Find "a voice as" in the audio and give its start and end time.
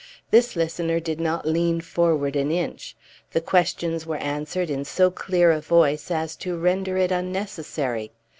5.51-6.35